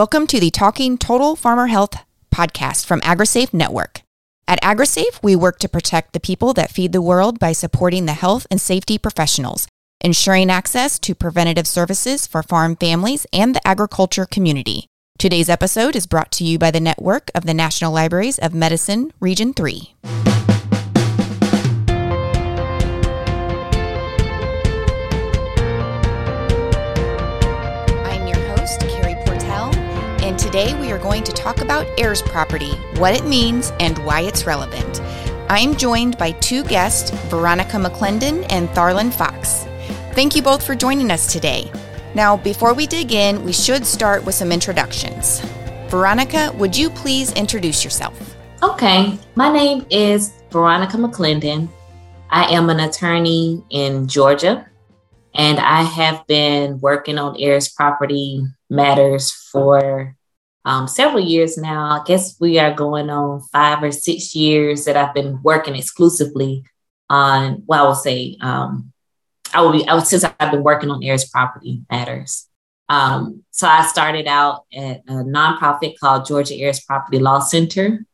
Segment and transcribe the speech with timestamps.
[0.00, 4.00] Welcome to the Talking Total Farmer Health podcast from AgriSafe Network.
[4.48, 8.14] At AgriSafe, we work to protect the people that feed the world by supporting the
[8.14, 9.68] health and safety professionals,
[10.00, 14.86] ensuring access to preventative services for farm families and the agriculture community.
[15.18, 19.12] Today's episode is brought to you by the network of the National Libraries of Medicine,
[19.20, 19.96] Region 3.
[30.40, 34.46] Today, we are going to talk about heirs property, what it means, and why it's
[34.46, 35.00] relevant.
[35.50, 39.66] I am joined by two guests, Veronica McClendon and Tharlin Fox.
[40.14, 41.70] Thank you both for joining us today.
[42.14, 45.40] Now, before we dig in, we should start with some introductions.
[45.88, 48.34] Veronica, would you please introduce yourself?
[48.62, 51.68] Okay, my name is Veronica McClendon.
[52.30, 54.66] I am an attorney in Georgia,
[55.34, 60.16] and I have been working on heirs property matters for
[60.64, 62.00] um, several years now.
[62.00, 66.64] I guess we are going on five or six years that I've been working exclusively
[67.08, 68.92] on, well, I will say, um,
[69.52, 72.46] I will be, I since I've been working on heirs property matters.
[72.88, 78.04] Um, so I started out at a nonprofit called Georgia Heirs Property Law Center.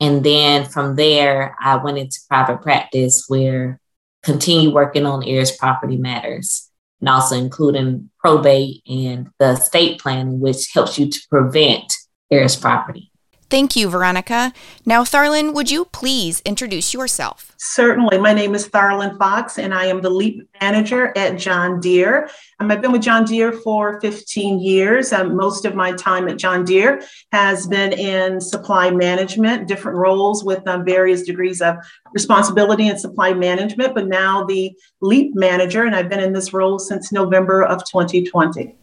[0.00, 3.78] And then from there, I went into private practice where
[4.22, 6.69] continue working on heirs property matters
[7.00, 11.92] and also including probate and the estate planning, which helps you to prevent
[12.30, 13.09] heirs property.
[13.50, 14.52] Thank you, Veronica.
[14.86, 17.52] Now, Tharlin, would you please introduce yourself?
[17.58, 18.18] Certainly.
[18.18, 22.30] My name is Tharlin Fox, and I am the LEAP manager at John Deere.
[22.60, 25.12] Um, I've been with John Deere for 15 years.
[25.12, 30.44] Um, most of my time at John Deere has been in supply management, different roles
[30.44, 31.74] with um, various degrees of
[32.14, 36.78] responsibility in supply management, but now the LEAP manager, and I've been in this role
[36.78, 38.76] since November of 2020.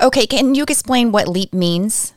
[0.00, 2.14] Okay, can you explain what LEAP means?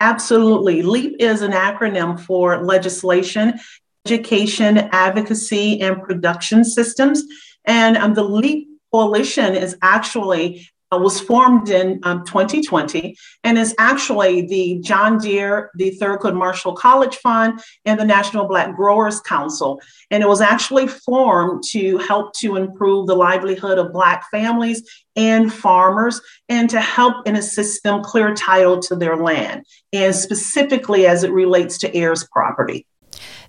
[0.00, 0.82] Absolutely.
[0.82, 3.58] LEAP is an acronym for legislation,
[4.04, 7.24] education, advocacy, and production systems.
[7.64, 14.46] And um, the LEAP coalition is actually was formed in um, 2020 and is actually
[14.46, 19.80] the John Deere, the Thurgood Marshall College Fund, and the National Black Growers Council.
[20.10, 25.52] And it was actually formed to help to improve the livelihood of Black families and
[25.52, 31.24] farmers and to help and assist them clear title to their land, and specifically as
[31.24, 32.86] it relates to heirs property.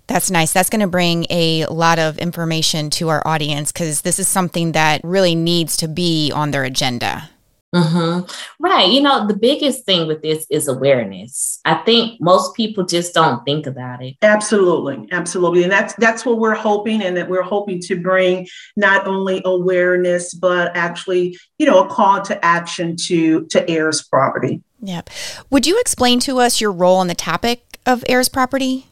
[0.08, 0.52] That's nice.
[0.52, 4.72] That's going to bring a lot of information to our audience because this is something
[4.72, 7.28] that really needs to be on their agenda.
[7.74, 8.24] Mm-hmm.
[8.58, 8.88] Right.
[8.88, 11.60] You know, the biggest thing with this is awareness.
[11.66, 14.16] I think most people just don't think about it.
[14.22, 15.06] Absolutely.
[15.12, 15.64] Absolutely.
[15.64, 20.32] And that's that's what we're hoping and that we're hoping to bring not only awareness,
[20.32, 24.62] but actually, you know, a call to action to to heirs property.
[24.80, 25.10] Yep.
[25.50, 28.87] Would you explain to us your role on the topic of heirs property?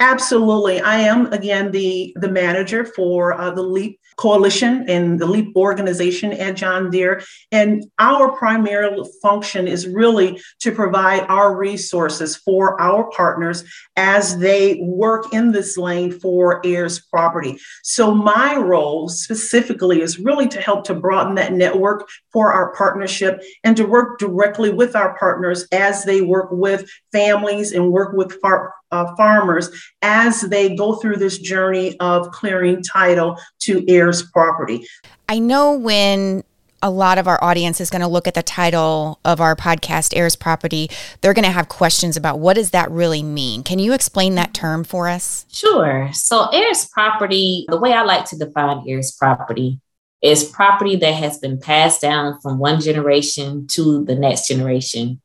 [0.00, 0.80] Absolutely.
[0.80, 6.32] I am, again, the, the manager for uh, the LEAP coalition and the LEAP organization
[6.32, 7.22] at John Deere.
[7.52, 8.90] And our primary
[9.22, 13.64] function is really to provide our resources for our partners
[13.96, 17.58] as they work in this lane for heirs property.
[17.82, 23.40] So my role specifically is really to help to broaden that network for our partnership
[23.64, 28.32] and to work directly with our partners as they work with families and work with
[28.40, 29.70] far- uh, farmers
[30.02, 34.86] as they go through this journey of clearing title to heirs property.
[35.28, 36.44] I know when
[36.82, 40.16] a lot of our audience is going to look at the title of our podcast
[40.16, 40.88] heirs property
[41.20, 43.64] they're going to have questions about what does that really mean?
[43.64, 45.44] Can you explain that term for us?
[45.50, 46.08] Sure.
[46.12, 49.80] So heirs property the way i like to define heirs property
[50.22, 55.20] is property that has been passed down from one generation to the next generation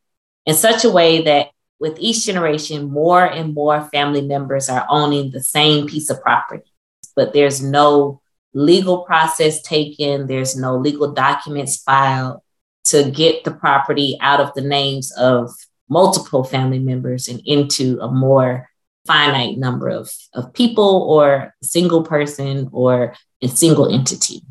[0.46, 1.50] in such a way that
[1.84, 6.72] with each generation, more and more family members are owning the same piece of property,
[7.14, 8.22] but there's no
[8.54, 12.42] legal process taken, there's no legal documents filed
[12.86, 15.50] to get the property out of the names of
[15.90, 18.70] multiple family members and into a more
[19.06, 24.42] finite number of, of people or single person or a single entity.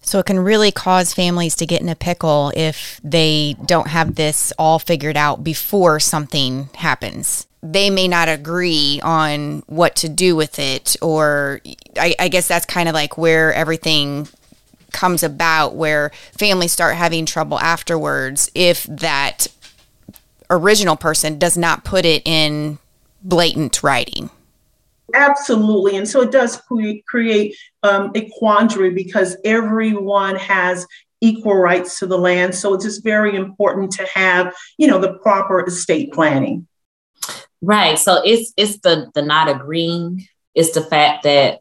[0.00, 4.14] So it can really cause families to get in a pickle if they don't have
[4.14, 7.47] this all figured out before something happens.
[7.62, 11.60] They may not agree on what to do with it, or
[11.96, 14.28] I, I guess that's kind of like where everything
[14.92, 19.48] comes about, where families start having trouble afterwards if that
[20.50, 22.78] original person does not put it in
[23.22, 24.30] blatant writing.
[25.14, 25.96] Absolutely.
[25.96, 26.60] And so it does
[27.08, 30.86] create um, a quandary because everyone has
[31.20, 32.54] equal rights to the land.
[32.54, 36.67] So it's just very important to have, you know, the proper estate planning.
[37.60, 37.98] Right.
[37.98, 40.26] So it's it's the the not agreeing.
[40.54, 41.60] It's the fact that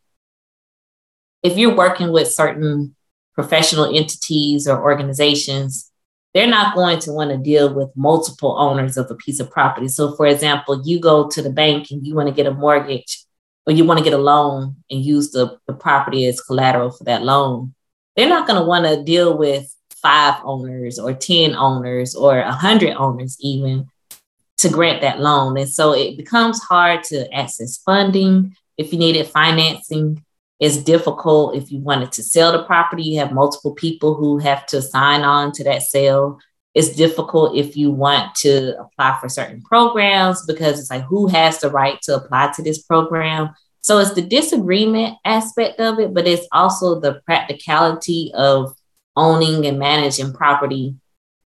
[1.44, 2.96] if you're working with certain
[3.34, 5.92] professional entities or organizations,
[6.34, 9.88] they're not going to want to deal with multiple owners of a piece of property.
[9.88, 13.24] So, for example, you go to the bank and you want to get a mortgage
[13.66, 17.04] or you want to get a loan and use the, the property as collateral for
[17.06, 17.74] that loan.
[18.16, 22.96] They're not going to want to deal with five owners or 10 owners or 100
[22.96, 23.88] owners, even
[24.58, 25.58] to grant that loan.
[25.58, 30.24] And so it becomes hard to access funding if you needed financing.
[30.60, 34.66] It's difficult if you wanted to sell the property, you have multiple people who have
[34.68, 36.40] to sign on to that sale.
[36.74, 41.60] It's difficult if you want to apply for certain programs because it's like who has
[41.60, 43.50] the right to apply to this program.
[43.82, 48.76] So it's the disagreement aspect of it, but it's also the practicality of
[49.16, 50.96] owning and managing property,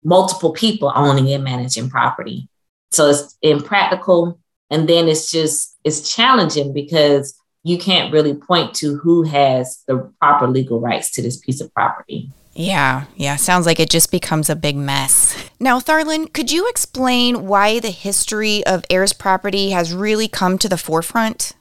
[0.02, 2.48] multiple people owning and managing property.
[2.94, 4.38] So it's impractical.
[4.70, 10.10] And then it's just, it's challenging because you can't really point to who has the
[10.20, 12.30] proper legal rights to this piece of property.
[12.54, 13.36] Yeah, yeah.
[13.36, 15.36] Sounds like it just becomes a big mess.
[15.58, 20.68] Now, Tharlin, could you explain why the history of heirs property has really come to
[20.68, 21.52] the forefront?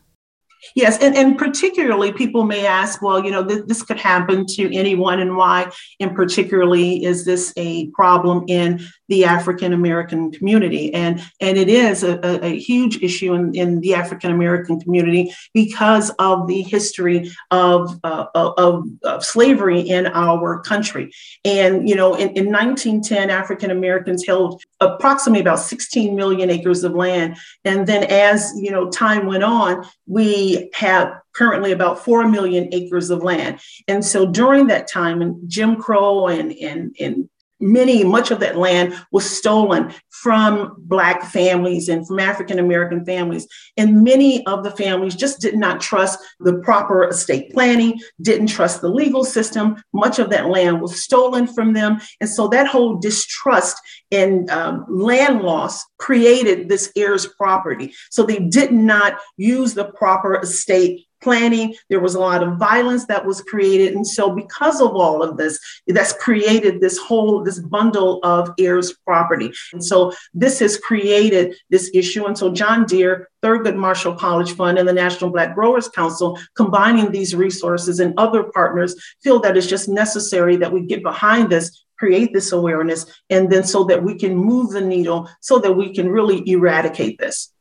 [0.76, 4.74] Yes, and, and particularly people may ask, well, you know, th- this could happen to
[4.74, 5.70] anyone, and why,
[6.00, 8.80] and particularly, is this a problem in
[9.14, 10.94] the African American community?
[10.94, 15.32] And and it is a, a, a huge issue in, in the African American community
[15.54, 21.12] because of the history of, uh, of, of slavery in our country.
[21.46, 26.94] And you know, in, in 1910, African Americans held approximately about 16 million acres of
[26.94, 32.70] land, and then as you know, time went on, we have currently about 4 million
[32.72, 33.60] acres of land.
[33.88, 37.30] And so during that time, and Jim Crow and, and, and
[37.64, 43.48] many, much of that land was stolen from Black families and from African American families.
[43.78, 48.82] And many of the families just did not trust the proper estate planning, didn't trust
[48.82, 49.82] the legal system.
[49.94, 52.00] Much of that land was stolen from them.
[52.20, 53.78] And so that whole distrust
[54.12, 57.94] and um, land loss created this heirs property.
[58.12, 61.76] So they did not use the proper estate planning.
[61.90, 63.96] There was a lot of violence that was created.
[63.96, 68.94] And so, because of all of this, that's created this whole, this bundle of heirs
[69.06, 69.52] property.
[69.72, 72.26] And so, this has created this issue.
[72.26, 77.12] And so, John Deere, Thurgood Marshall College Fund, and the National Black Growers Council, combining
[77.12, 81.84] these resources and other partners, feel that it's just necessary that we get behind this
[82.04, 85.94] create this awareness and then so that we can move the needle so that we
[85.94, 87.53] can really eradicate this.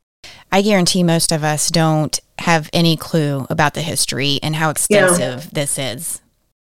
[0.55, 5.45] I guarantee most of us don't have any clue about the history and how extensive
[5.45, 5.51] yeah.
[5.53, 6.22] this is.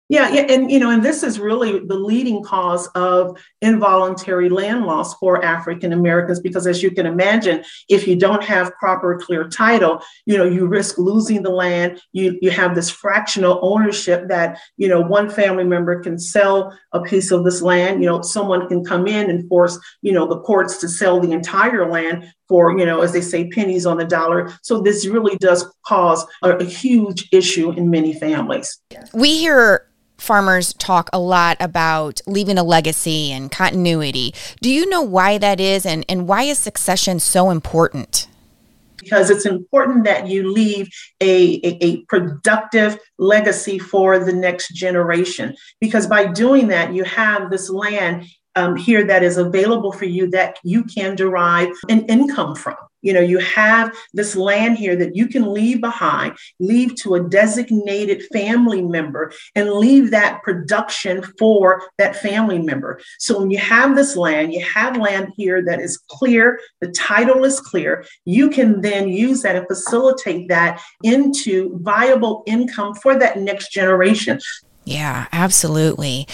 [0.08, 4.87] Yeah, yeah, and you know, and this is really the leading cause of involuntary land
[4.87, 9.49] loss for African Americans because as you can imagine, if you don't have proper clear
[9.49, 12.00] title, you know, you risk losing the land.
[12.12, 17.00] You you have this fractional ownership that, you know, one family member can sell a
[17.00, 20.41] piece of this land, you know, someone can come in and force, you know, the
[20.41, 24.05] courts to sell the entire land for, you know, as they say, pennies on the
[24.05, 24.53] dollar.
[24.62, 28.81] So this really does cause a, a huge issue in many families.
[29.12, 34.34] We hear farmers talk a lot about leaving a legacy and continuity.
[34.60, 38.28] Do you know why that is and, and why is succession so important?
[38.98, 40.88] Because it's important that you leave
[41.20, 45.55] a, a, a, productive legacy for the next generation.
[45.81, 48.26] Because by doing that, you have this land
[48.56, 52.74] um, here that is available for you that you can derive an income from.
[53.06, 57.22] You know, you have this land here that you can leave behind, leave to a
[57.22, 63.01] designated family member, and leave that production for that family member.
[63.20, 67.44] So when you have this land, you have land here that is clear, the title
[67.44, 73.39] is clear, you can then use that and facilitate that into viable income for that
[73.39, 74.41] next generation.
[74.84, 76.27] Yeah, absolutely.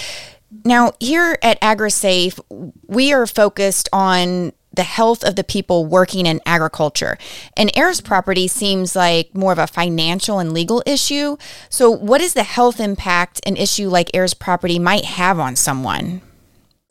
[0.65, 2.41] Now, here at AgriSafe,
[2.87, 7.19] we are focused on the health of the people working in agriculture.
[7.57, 11.37] And heirs property seems like more of a financial and legal issue.
[11.69, 16.23] So, what is the health impact an issue like heirs property might have on someone?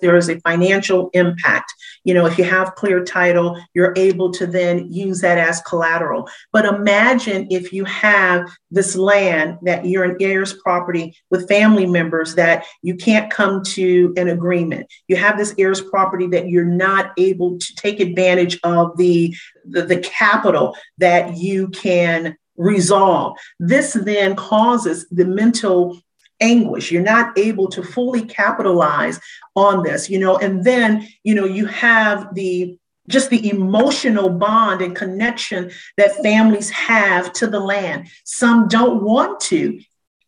[0.01, 1.73] there is a financial impact.
[2.03, 6.29] You know, if you have clear title, you're able to then use that as collateral.
[6.51, 12.35] But imagine if you have this land that you're an heirs property with family members
[12.35, 14.87] that you can't come to an agreement.
[15.07, 19.83] You have this heirs property that you're not able to take advantage of the, the,
[19.83, 23.37] the capital that you can resolve.
[23.59, 25.99] This then causes the mental
[26.41, 26.91] anguish.
[26.91, 29.19] You're not able to fully capitalize
[29.55, 34.81] on this, you know, and then, you know, you have the just the emotional bond
[34.81, 38.07] and connection that families have to the land.
[38.23, 39.79] Some don't want to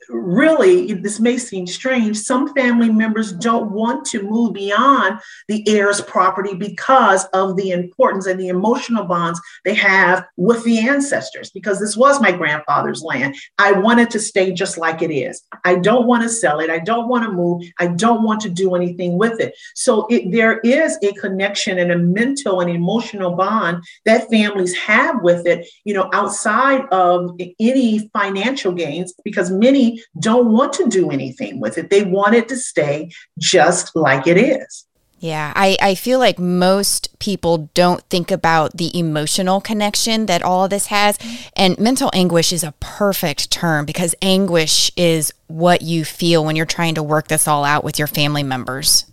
[0.10, 6.01] really, this may seem strange, some family members don't want to move beyond the heir's
[6.01, 11.79] property because of the importance and the emotional bonds they have with the ancestors, because
[11.79, 13.36] this was my grandfather's land.
[13.57, 15.43] I wanted to stay just like it is.
[15.63, 16.69] I don't want to sell it.
[16.69, 17.63] I don't want to move.
[17.79, 19.53] I don't want to do anything with it.
[19.75, 25.22] So it, there is a connection and a mental and emotional bond that families have
[25.22, 31.12] with it, you know, outside of any financial gains, because many don't want to do
[31.12, 31.89] anything with it.
[31.89, 34.85] They want it to stay just like it is.
[35.23, 40.65] Yeah, I, I feel like most people don't think about the emotional connection that all
[40.65, 41.17] of this has.
[41.55, 46.65] And mental anguish is a perfect term because anguish is what you feel when you're
[46.65, 49.05] trying to work this all out with your family members.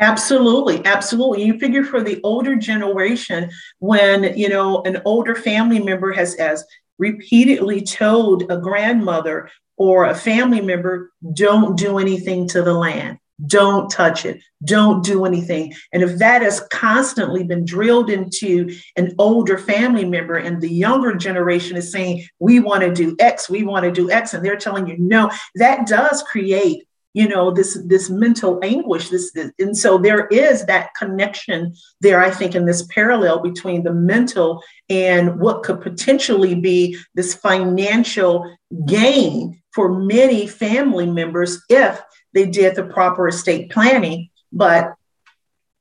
[0.00, 1.44] Absolutely, absolutely.
[1.44, 6.64] You figure for the older generation, when you know an older family member has as
[6.98, 13.18] repeatedly told a grandmother or a family member, don't do anything to the land.
[13.46, 14.40] Don't touch it.
[14.64, 15.74] Don't do anything.
[15.92, 21.14] And if that has constantly been drilled into an older family member and the younger
[21.16, 24.56] generation is saying, we want to do X, we want to do X, and they're
[24.56, 29.76] telling you no, that does create you know this this mental anguish this, this, and
[29.76, 35.40] so there is that connection there i think in this parallel between the mental and
[35.40, 38.56] what could potentially be this financial
[38.86, 42.00] gain for many family members if
[42.32, 44.30] they did the proper estate planning.
[44.52, 44.94] But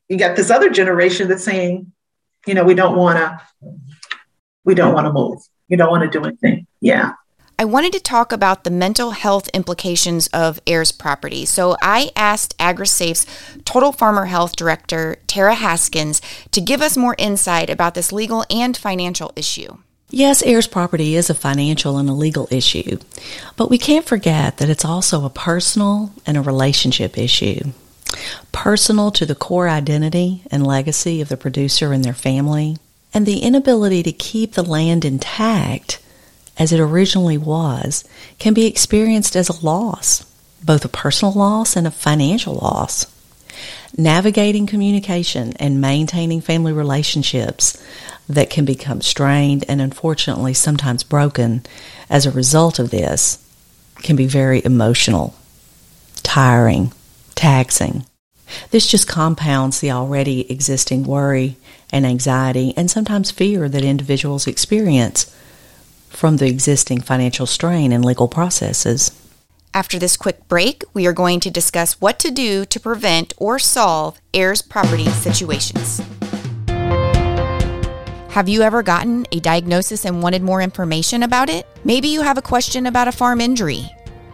[0.10, 1.92] you got this other generation that's saying
[2.48, 3.42] you know we don't want to
[4.66, 5.40] we don't want to move.
[5.70, 6.68] We don't want to do anything.
[6.82, 7.14] Yeah
[7.58, 11.46] I wanted to talk about the mental health implications of heirs property.
[11.46, 13.26] So I asked AgriSafe's
[13.64, 18.76] Total Farmer Health Director, Tara Haskins, to give us more insight about this legal and
[18.76, 19.78] financial issue.
[20.10, 23.00] Yes, heirs property is a financial and a legal issue,
[23.56, 27.72] but we can't forget that it's also a personal and a relationship issue.
[28.52, 32.78] Personal to the core identity and legacy of the producer and their family,
[33.12, 36.00] and the inability to keep the land intact
[36.58, 38.04] as it originally was
[38.40, 40.24] can be experienced as a loss,
[40.64, 43.06] both a personal loss and a financial loss.
[43.98, 47.84] Navigating communication and maintaining family relationships
[48.28, 51.64] that can become strained and unfortunately sometimes broken
[52.10, 53.40] as a result of this
[54.02, 55.36] can be very emotional,
[56.24, 56.92] tiring,
[57.36, 58.06] taxing.
[58.72, 61.58] This just compounds the already existing worry
[61.92, 65.34] and anxiety and sometimes fear that individuals experience
[66.16, 69.12] from the existing financial strain and legal processes.
[69.74, 73.58] After this quick break, we are going to discuss what to do to prevent or
[73.58, 76.02] solve heirs property situations.
[78.30, 81.68] Have you ever gotten a diagnosis and wanted more information about it?
[81.84, 83.86] Maybe you have a question about a farm injury.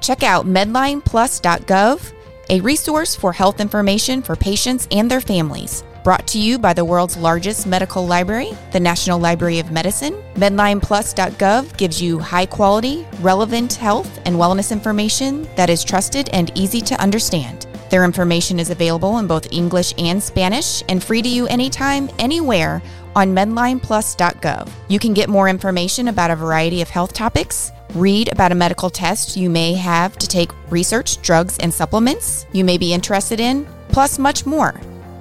[0.02, 2.14] Check out medlineplus.gov,
[2.50, 5.84] a resource for health information for patients and their families.
[6.10, 11.78] Brought to you by the world's largest medical library, the National Library of Medicine, MedlinePlus.gov
[11.78, 17.00] gives you high quality, relevant health and wellness information that is trusted and easy to
[17.00, 17.68] understand.
[17.92, 22.82] Their information is available in both English and Spanish and free to you anytime, anywhere
[23.16, 24.68] on MedlinePlus.gov.
[24.88, 27.72] You can get more information about a variety of health topics.
[27.94, 32.66] Read about a medical test you may have to take research, drugs, and supplements you
[32.66, 34.74] may be interested in, plus much more.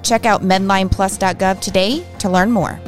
[0.03, 2.79] Check out medlineplus.gov today to learn more.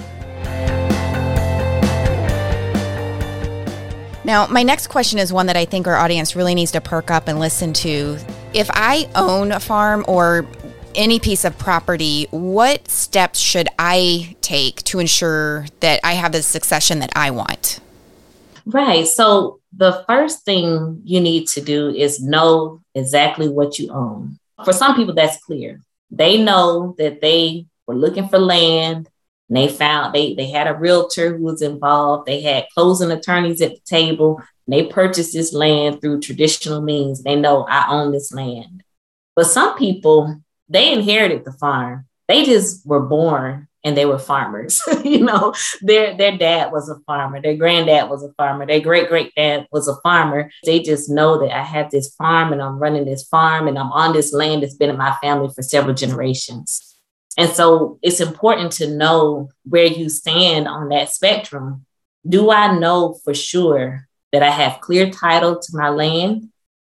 [4.24, 7.10] Now, my next question is one that I think our audience really needs to perk
[7.10, 8.18] up and listen to.
[8.54, 10.46] If I own a farm or
[10.94, 16.44] any piece of property, what steps should I take to ensure that I have the
[16.44, 17.80] succession that I want?
[18.66, 19.08] Right.
[19.08, 24.38] So, the first thing you need to do is know exactly what you own.
[24.64, 29.10] For some people, that's clear they know that they were looking for land.
[29.50, 32.26] And they found they they had a realtor who was involved.
[32.26, 34.42] They had closing attorneys at the table.
[34.68, 37.24] They purchased this land through traditional means.
[37.24, 38.84] They know i own this land.
[39.36, 42.08] But some people they inherited the farm.
[42.30, 44.82] They just were born and they were farmers.
[45.04, 49.10] you know, their their dad was a farmer, their granddad was a farmer, their great
[49.10, 50.52] great dad was a farmer.
[50.66, 53.92] They just know that I have this farm and I'm running this farm and I'm
[53.92, 56.88] on this land that's been in my family for several generations.
[57.38, 61.86] And so it's important to know where you stand on that spectrum.
[62.28, 66.50] Do I know for sure that I have clear title to my land?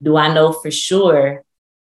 [0.01, 1.43] Do I know for sure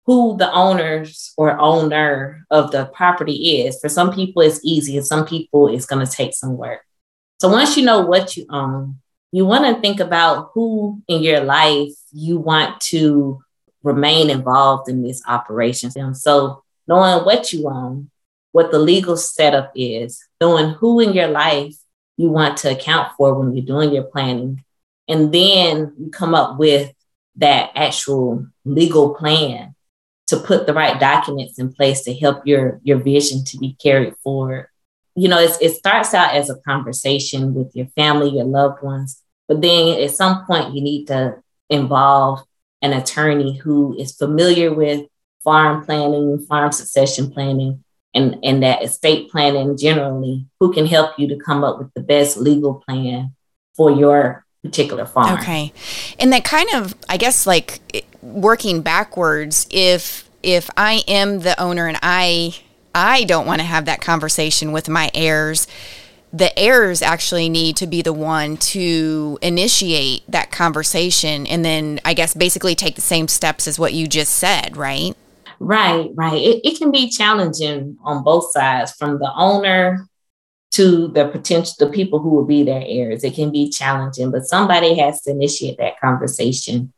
[0.05, 3.79] who the owners or owner of the property is?
[3.81, 6.81] For some people, it's easy, and some people, it's going to take some work.
[7.41, 9.01] So once you know what you own,
[9.33, 13.43] you want to think about who in your life you want to
[13.83, 15.91] remain involved in this operation.
[15.97, 18.11] And so knowing what you own,
[18.53, 21.75] what the legal setup is, knowing who in your life
[22.17, 24.63] you want to account for when you're doing your planning.
[25.09, 26.93] And then you come up with
[27.37, 29.75] that actual legal plan
[30.33, 34.17] to put the right documents in place to help your, your vision to be carried
[34.25, 34.67] forward.
[35.15, 39.61] You know, it starts out as a conversation with your family, your loved ones, but
[39.61, 41.37] then at some point you need to
[41.69, 42.43] involve
[42.81, 45.07] an attorney who is familiar with
[45.45, 47.85] farm planning, farm succession planning,
[48.15, 52.03] and, and that estate planning generally, who can help you to come up with the
[52.03, 53.35] best legal plan
[53.77, 55.39] for your particular farm.
[55.41, 55.73] Okay.
[56.19, 61.87] And that kind of, I guess, like working backwards, if if I am the owner
[61.87, 62.57] and I
[62.95, 65.67] I don't want to have that conversation with my heirs,
[66.33, 72.15] the heirs actually need to be the one to initiate that conversation and then I
[72.15, 75.15] guess basically take the same steps as what you just said, right?
[75.61, 76.41] Right, right.
[76.41, 80.09] It, it can be challenging on both sides from the owner
[80.73, 83.25] to the potential the people who will be their heirs.
[83.25, 86.93] It can be challenging, but somebody has to initiate that conversation.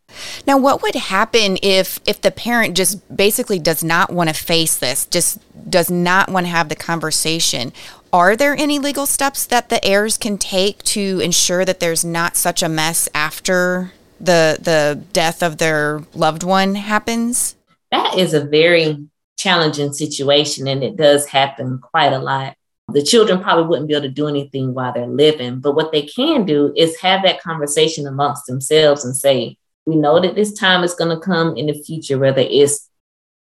[0.47, 4.76] Now, what would happen if if the parent just basically does not want to face
[4.76, 5.38] this, just
[5.69, 7.73] does not want to have the conversation?
[8.12, 12.37] Are there any legal steps that the heirs can take to ensure that there's not
[12.37, 17.57] such a mess after the the death of their loved one happens?
[17.95, 22.57] that is a very challenging situation and it does happen quite a lot.
[22.88, 26.02] The children probably wouldn't be able to do anything while they're living, but what they
[26.02, 30.84] can do is have that conversation amongst themselves and say, we know that this time
[30.84, 32.88] is going to come in the future, whether it's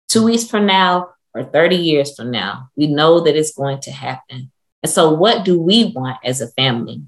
[0.08, 2.68] two weeks from now or 30 years from now.
[2.76, 4.50] We know that it's going to happen.
[4.82, 7.02] And so, what do we want as a family?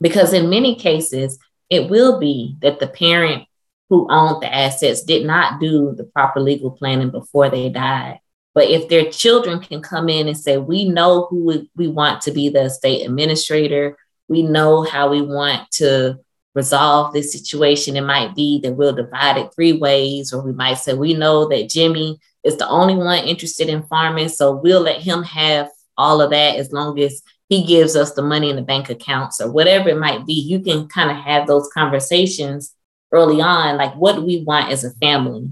[0.00, 1.38] Because in many cases,
[1.70, 3.44] it will be that the parent
[3.88, 8.20] who owned the assets did not do the proper legal planning before they died.
[8.58, 12.32] But if their children can come in and say, we know who we want to
[12.32, 16.18] be the estate administrator, we know how we want to
[16.56, 17.94] resolve this situation.
[17.94, 21.46] It might be that we'll divide it three ways, or we might say, we know
[21.48, 24.28] that Jimmy is the only one interested in farming.
[24.28, 28.22] So we'll let him have all of that as long as he gives us the
[28.22, 30.32] money in the bank accounts or whatever it might be.
[30.32, 32.74] You can kind of have those conversations
[33.12, 35.48] early on, like what do we want as a family?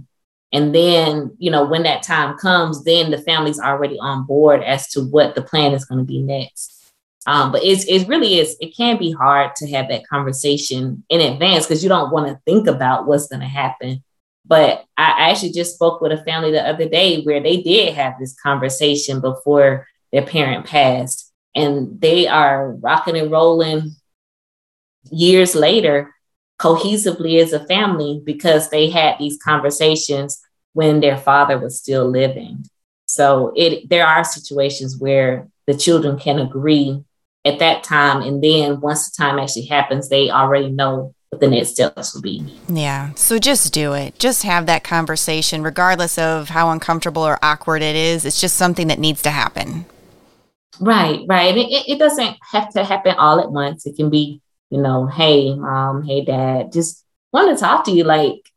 [0.52, 4.88] And then, you know, when that time comes, then the family's already on board as
[4.90, 6.72] to what the plan is going to be next.
[7.26, 11.20] Um, but it's it really is it can be hard to have that conversation in
[11.20, 14.04] advance because you don't want to think about what's going to happen.
[14.44, 17.94] But I, I actually just spoke with a family the other day where they did
[17.94, 23.96] have this conversation before their parent passed, and they are rocking and rolling
[25.10, 26.14] years later
[26.58, 30.40] cohesively as a family because they had these conversations
[30.72, 32.64] when their father was still living.
[33.06, 37.02] So it there are situations where the children can agree
[37.44, 41.48] at that time and then once the time actually happens they already know what the
[41.48, 42.44] next steps will be.
[42.68, 43.12] Yeah.
[43.14, 44.18] So just do it.
[44.18, 48.24] Just have that conversation regardless of how uncomfortable or awkward it is.
[48.24, 49.86] It's just something that needs to happen.
[50.80, 51.56] Right, right.
[51.56, 53.86] It, it doesn't have to happen all at once.
[53.86, 54.40] It can be
[54.76, 58.04] you know, hey, mom, hey, dad, just want to talk to you.
[58.04, 58.52] Like,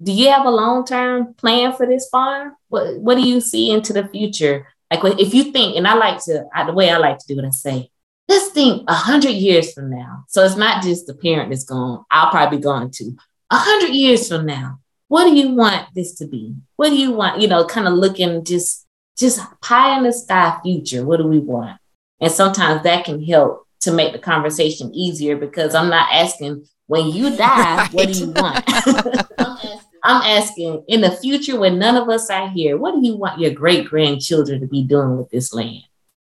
[0.00, 2.54] do you have a long term plan for this farm?
[2.68, 4.68] What What do you see into the future?
[4.90, 7.40] Like, if you think, and I like to, I, the way I like to do
[7.40, 7.90] it, I say,
[8.28, 10.24] let's think a hundred years from now.
[10.28, 12.04] So it's not just the parent that's going.
[12.08, 13.16] I'll probably be going to
[13.50, 14.78] a hundred years from now.
[15.08, 16.54] What do you want this to be?
[16.76, 17.40] What do you want?
[17.40, 18.86] You know, kind of looking just
[19.18, 21.04] just pie in the sky future.
[21.04, 21.80] What do we want?
[22.20, 27.08] And sometimes that can help to make the conversation easier because I'm not asking when
[27.08, 27.92] you die, right.
[27.92, 28.64] what do you want?
[30.04, 33.40] I'm asking in the future when none of us are here, what do you want
[33.40, 35.82] your great grandchildren to be doing with this land?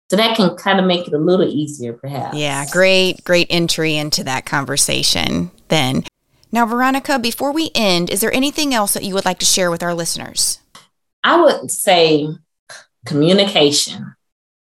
[0.09, 2.37] So that can kind of make it a little easier, perhaps.
[2.37, 6.03] Yeah, great, great entry into that conversation then.
[6.51, 9.69] Now, Veronica, before we end, is there anything else that you would like to share
[9.69, 10.59] with our listeners?
[11.23, 12.29] I would say
[13.05, 14.15] communication.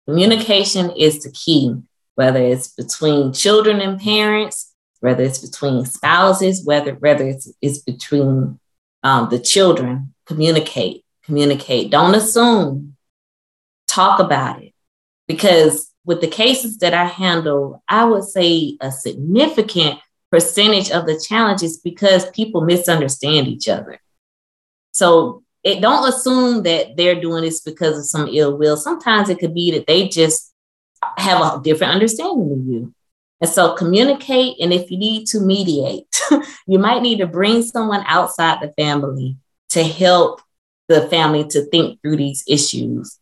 [0.05, 1.81] Communication is the key
[2.17, 8.59] whether it's between children and parents, whether it's between spouses, whether whether it's, it's between
[9.03, 10.13] um, the children.
[10.25, 11.91] Communicate, communicate.
[11.91, 12.95] Don't assume.
[13.87, 14.73] Talk about it,
[15.27, 19.99] because with the cases that I handle, I would say a significant
[20.31, 23.99] percentage of the challenges because people misunderstand each other.
[24.91, 28.77] So it don't assume that they're doing this because of some ill will.
[28.77, 30.46] Sometimes it could be that they just
[31.17, 32.93] have a different understanding of you.
[33.39, 34.57] And so communicate.
[34.59, 36.07] And if you need to mediate,
[36.67, 39.37] you might need to bring someone outside the family
[39.69, 40.41] to help
[40.87, 43.19] the family to think through these issues.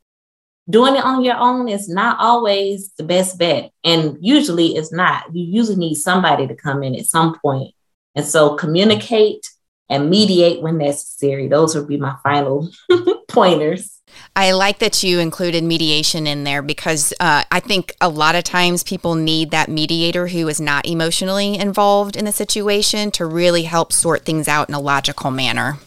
[0.69, 3.71] Doing it on your own is not always the best bet.
[3.84, 5.36] And usually it's not.
[5.36, 7.74] You usually need somebody to come in at some point.
[8.15, 9.45] And so communicate
[9.89, 11.48] and mediate when necessary.
[11.48, 12.69] Those would be my final
[13.28, 13.95] pointers.
[14.36, 18.43] I like that you included mediation in there because uh, I think a lot of
[18.43, 23.63] times people need that mediator who is not emotionally involved in the situation to really
[23.63, 25.78] help sort things out in a logical manner.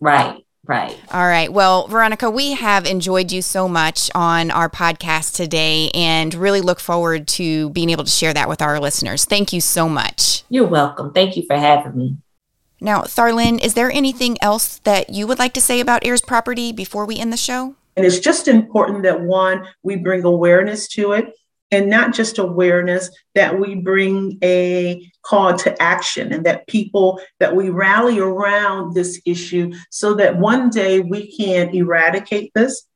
[0.00, 0.42] Right.
[0.66, 0.98] Right.
[1.12, 1.52] All right.
[1.52, 6.80] Well, Veronica, we have enjoyed you so much on our podcast today and really look
[6.80, 9.24] forward to being able to share that with our listeners.
[9.24, 10.42] Thank you so much.
[10.48, 11.12] You're welcome.
[11.12, 12.16] Thank you for having me.
[12.80, 16.72] Now, Tharlin, is there anything else that you would like to say about heirs property
[16.72, 17.74] before we end the show?
[17.96, 21.32] And it's just important that one, we bring awareness to it,
[21.70, 27.56] and not just awareness, that we bring a call to action and that people, that
[27.56, 32.86] we rally around this issue so that one day we can eradicate this.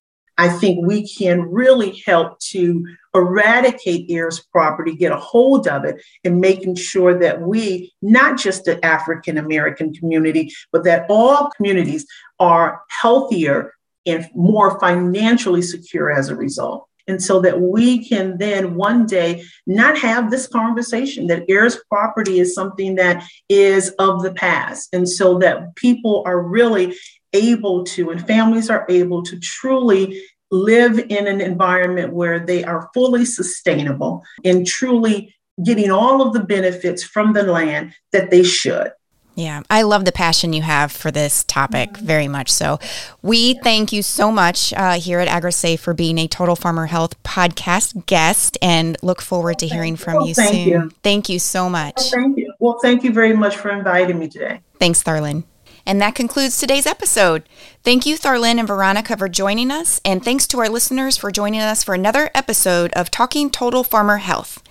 [0.41, 6.03] I think we can really help to eradicate heirs property, get a hold of it,
[6.25, 12.07] and making sure that we, not just the African American community, but that all communities
[12.39, 13.75] are healthier
[14.07, 16.87] and more financially secure as a result.
[17.07, 22.41] And so that we can then one day not have this conversation that heirs property
[22.41, 24.89] is something that is of the past.
[24.95, 26.97] And so that people are really
[27.33, 32.91] able to, and families are able to truly live in an environment where they are
[32.93, 38.91] fully sustainable and truly getting all of the benefits from the land that they should.
[39.37, 42.51] Yeah, I love the passion you have for this topic very much.
[42.51, 42.79] So,
[43.23, 47.21] we thank you so much uh, here at AgriSafe for being a Total Farmer Health
[47.23, 50.69] podcast guest and look forward to hearing from you thank soon.
[50.69, 50.91] You.
[51.03, 51.95] Thank you so much.
[51.97, 52.55] Well, thank you.
[52.59, 54.61] Well, thank you very much for inviting me today.
[54.79, 55.45] Thanks, Tharlin.
[55.87, 57.49] And that concludes today's episode.
[57.83, 60.01] Thank you, Tharlin and Veronica, for joining us.
[60.05, 64.19] And thanks to our listeners for joining us for another episode of Talking Total Farmer
[64.19, 64.63] Health.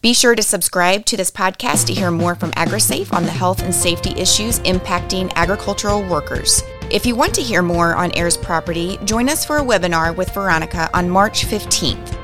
[0.00, 3.62] Be sure to subscribe to this podcast to hear more from AgriSafe on the health
[3.62, 6.62] and safety issues impacting agricultural workers.
[6.90, 10.34] If you want to hear more on heirs property, join us for a webinar with
[10.34, 12.18] Veronica on March 15th.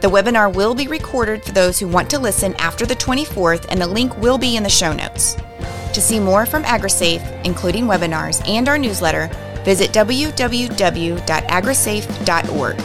[0.00, 3.80] The webinar will be recorded for those who want to listen after the 24th, and
[3.80, 5.36] the link will be in the show notes.
[5.94, 9.28] To see more from AgriSafe, including webinars and our newsletter,
[9.64, 12.76] visit www.agrisafe.org.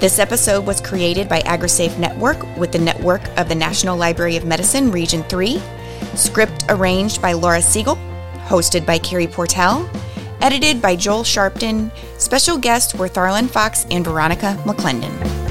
[0.00, 4.44] This episode was created by AgriSafe Network with the network of the National Library of
[4.44, 5.62] Medicine, Region 3.
[6.14, 7.96] Script arranged by Laura Siegel,
[8.46, 9.88] hosted by Carrie Portell,
[10.40, 11.92] edited by Joel Sharpton.
[12.20, 15.41] Special guests were Tharlin Fox and Veronica McClendon.